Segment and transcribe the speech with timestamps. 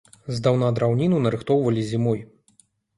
[0.37, 2.29] Здаўна драўніну нарыхтоўвалі зімой.